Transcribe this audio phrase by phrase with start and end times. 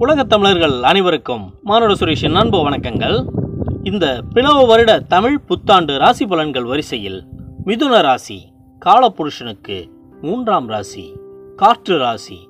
[0.00, 3.26] உலகத் தமிழர்கள் அனைவருக்கும் மானுட சுரேஷின் அன்பு வணக்கங்கள்.
[3.82, 7.24] இந்த பிளவ வருட தமிழ் புத்தாண்டு ராசி பலன்கள் வரிசையில்
[7.66, 8.52] மிதுன ராசி
[8.86, 9.90] காலபுருஷனுக்கு
[10.20, 11.12] மூன்றாம் ராசி
[11.56, 12.48] காற்று ராசி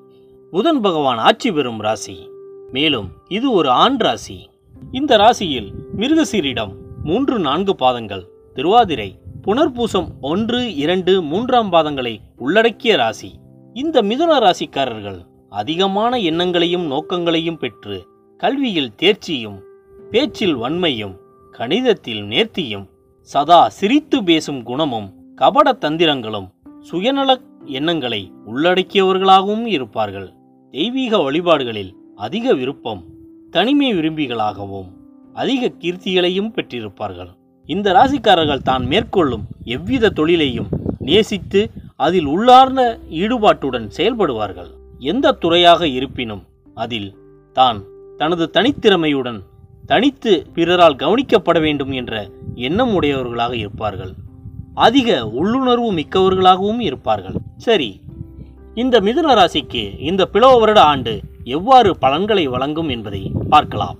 [0.50, 2.28] புதன் பகவான் ஆட்சி பெறும் ராசி.
[2.72, 4.50] மேலும் இது ஒரு ஆண் ராசி.
[4.92, 6.72] இந்த ராசியில் மிருகசீரிடம்
[7.02, 13.34] மூன்று நான்கு பாதங்கள் திருவாதிரை புனர்பூசம் ஒன்று இரண்டு மூன்றாம் பாதங்களை உள்ளடக்கிய ராசி.
[13.72, 17.96] இந்த மிதுன ராசிக்காரர்கள் அதிகமான எண்ணங்களையும் நோக்கங்களையும் பெற்று
[18.36, 19.58] கல்வியில் தேர்ச்சியும்
[20.10, 21.14] பேச்சில் வன்மையும்
[21.58, 22.86] கணிதத்தில் நேர்த்தியும்
[23.22, 26.48] சதா சிரித்து பேசும் குணமும் கபட தந்திரங்களும்
[26.80, 27.30] சுயநல
[27.64, 30.28] எண்ணங்களை உள்ளடக்கியவர்களாகவும் இருப்பார்கள்.
[30.74, 33.02] தெய்வீக வழிபாடுகளில் அதிக விருப்பம்
[33.50, 34.88] தனிமை விரும்பிகளாகவும்
[35.34, 37.30] அதிக கீர்த்திகளையும் பெற்றிருப்பார்கள்.
[37.66, 44.70] இந்த ராசிக்காரர்கள் தான் மேற்கொள்ளும் எவ்வித தொழிலையும் நேசித்து அதில் உள்ளார்ந்த ஈடுபாட்டுடன் செயல்படுவார்கள்.
[45.00, 46.42] எந்த துறையாக இருப்பினும்
[46.74, 47.10] அதில்
[47.56, 47.78] தான்
[48.18, 49.38] தனது தனித்திறமையுடன்
[49.86, 52.14] தனித்து பிறரால் கவனிக்கப்பட வேண்டும் என்ற
[52.54, 54.12] எண்ணம் உடையவர்களாக இருப்பார்கள்.
[54.74, 57.34] அதிக உள்ளுணர்வு மிக்கவர்களாகவும் இருப்பார்கள்.
[57.56, 58.00] சரி
[58.74, 63.98] இந்த மிதுன ராசிக்கு இந்த பிளவ வருட ஆண்டு எவ்வாறு பலன்களை வழங்கும் என்பதை பார்க்கலாம்.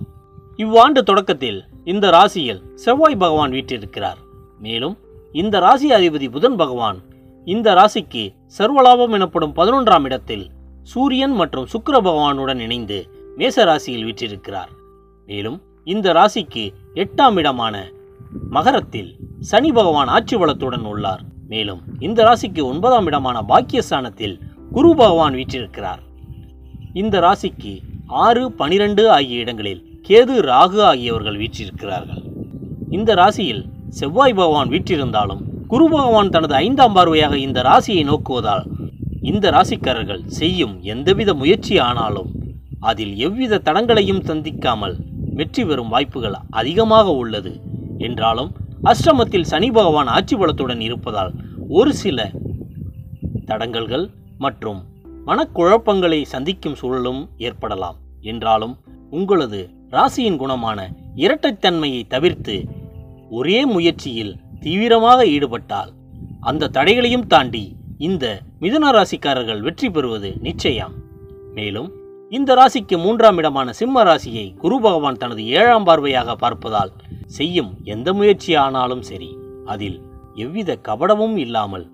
[0.55, 4.19] இவ்வாண்டு தொடக்கத்தில் இந்த ராசியில் செவ்வாய் பகவான் வீற்றிருக்கிறார்.
[4.59, 4.97] மேலும்
[5.31, 6.97] இந்த ராசி அதிபதி புதன் பகவான்
[7.45, 8.23] இந்த ராசிக்கு
[8.57, 10.45] சர்வலாபம் எனப்படும் பதினொன்றாம் இடத்தில்
[10.83, 14.69] சூரியன் மற்றும் சுக்கர பகவானுடன் இணைந்து மேச ராசியில் வீற்றிருக்கிறார்.
[15.25, 17.91] மேலும் இந்த ராசிக்கு எட்டாம் இடமான
[18.49, 21.21] மகரத்தில் சனி பகவான் ஆட்சி பலத்துடன் உள்ளார்.
[21.47, 24.39] மேலும் இந்த ராசிக்கு ஒன்பதாம் இடமான பாக்கியஸ்தானத்தில்
[24.71, 25.99] குரு பகவான் வீற்றிருக்கிறார்.
[26.93, 32.23] இந்த ராசிக்கு ஆறு பனிரெண்டு ஆகிய இடங்களில் கேது ராகு ஆகியவர்கள் வீற்றிருக்கிறார்கள்.
[32.89, 38.65] இந்த ராசியில் செவ்வாய் பகவான் வீற்றிருந்தாலும் குரு பகவான் தனது ஐந்தாம் பார்வையாக இந்த ராசியை நோக்குவதால்
[39.21, 42.29] இந்த ராசிக்காரர்கள் செய்யும் எந்தவித முயற்சி ஆனாலும்
[42.79, 44.95] அதில் எவ்வித தடங்களையும் சந்திக்காமல்
[45.33, 47.61] வெற்றி பெறும் வாய்ப்புகள் அதிகமாக உள்ளது.
[47.97, 48.51] என்றாலும்
[48.83, 51.33] அஷ்டமத்தில் சனி பகவான் ஆட்சி பலத்துடன் இருப்பதால்
[51.67, 52.31] ஒரு சில
[53.45, 54.83] தடங்கல்கள் மற்றும்
[55.25, 57.97] மனக்குழப்பங்களை சந்திக்கும் சூழலும் ஏற்படலாம்.
[58.21, 58.77] என்றாலும்
[59.09, 60.79] உங்களது ராசியின் குணமான
[61.15, 62.65] இரட்டைத்தன்மையை தவிர்த்து
[63.29, 65.91] ஒரே முயற்சியில் தீவிரமாக ஈடுபட்டால்
[66.39, 68.25] அந்த தடைகளையும் தாண்டி இந்த
[68.59, 70.93] மிதுன ராசிக்காரர்கள் வெற்றி பெறுவது நிச்சயம்.
[71.53, 71.89] மேலும்
[72.29, 76.91] இந்த ராசிக்கு மூன்றாம் இடமான சிம்ம ராசியை குரு பகவான் தனது ஏழாம் பார்வையாக பார்ப்பதால்
[77.25, 79.99] செய்யும் எந்த முயற்சியானாலும் சரி அதில்
[80.35, 81.85] எவ்வித கபடமும் இல்லாமல்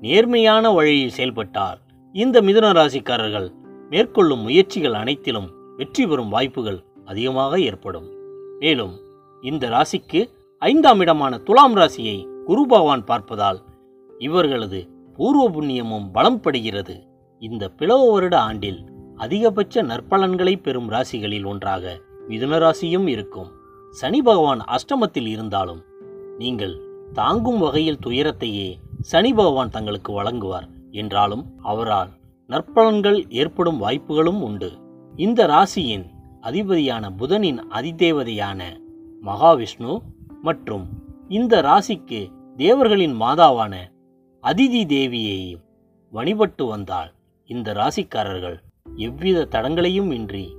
[0.00, 1.78] நேர்மையான வழியில் செயல்பட்டால்
[2.12, 3.48] இந்த மிதுன ராசிக்காரர்கள்
[3.90, 8.08] மேற்கொள்ளும் முயற்சிகள் அனைத்திலும் வெற்றி பெறும் வாய்ப்புகள் அதிகமாக ஏற்படும்.
[8.60, 8.94] மேலும்
[9.42, 10.20] இந்த ராசிக்கு
[10.58, 13.60] ஐந்தாம் இடமான துலாம் ராசியை குரு பகவான் பார்ப்பதால்
[14.20, 14.80] இவர்களது
[15.16, 17.06] பூர்வ புண்ணியமும் பலம் படுகிறது
[17.38, 18.80] இந்த பிளவ வருட ஆண்டில்
[19.16, 23.50] அதிகபட்ச நற்பலன்களை பெறும் ராசிகளில் ஒன்றாக மிதுன ராசியும் இருக்கும்.
[23.90, 25.82] சனி பகவான் அஷ்டமத்தில் இருந்தாலும்
[26.38, 26.74] நீங்கள்
[27.12, 28.68] தாங்கும் வகையில் துயரத்தையே
[29.00, 32.10] சனி பகவான் தங்களுக்கு வழங்குவார் என்றாலும் அவரால்
[32.48, 34.70] நற்பலன்கள் ஏற்படும் வாய்ப்புகளும் உண்டு.
[35.16, 36.04] இந்த ராசியின்
[36.40, 38.60] அதிபதியான புதனின் அதிதேவதையான
[39.22, 39.98] மகாவிஷ்ணு
[40.42, 40.86] மற்றும்
[41.28, 42.20] இந்த ராசிக்கு
[42.56, 43.92] தேவர்களின் மாதாவான
[44.44, 45.60] அதிதி தேவியையும்
[46.10, 47.12] வழிபட்டு வந்தால்
[47.46, 48.60] இந்த ராசிக்காரர்கள்.
[48.96, 50.56] எவ்வித தடங்களையும் இன்றி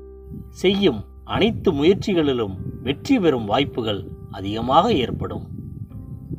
[0.49, 5.47] செய்யும் அனைத்து முயற்சிகளிலும் வெற்றி பெறும் வாய்ப்புகள் அதிகமாக ஏற்படும்.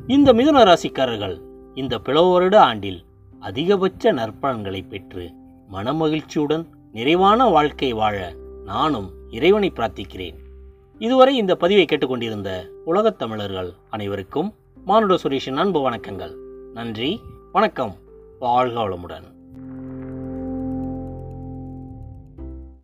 [0.07, 1.41] இந்த மிதுன ராசிக்காரர்கள்
[1.75, 3.03] இந்த பிளவு வருட ஆண்டில்
[3.39, 5.31] அதிகபட்ச நற்பலன்களை பெற்று
[5.71, 8.33] மனமகிழ்ச்சியுடன் நிறைவான வாழ்க்கை வாழ
[8.65, 10.35] நானும் இறைவனை பிரார்த்திக்கிறேன்.
[10.99, 14.53] இதுவரை இந்த பதிவை கேட்டுக்கொண்டிருந்த உலகத் தமிழர்கள் அனைவருக்கும்
[14.85, 16.35] மானுட சுரேஷின் அன்பு வணக்கங்கள்.
[16.73, 17.21] நன்றி
[17.51, 17.95] வணக்கம்.
[18.39, 19.36] வாழ்க வளமுடன்.